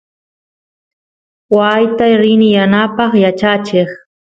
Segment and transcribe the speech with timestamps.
[1.55, 3.89] waayta rini yanapaq yachacheq